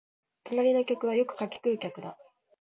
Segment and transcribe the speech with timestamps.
[0.45, 2.17] 隣の客はよくかき食う客だ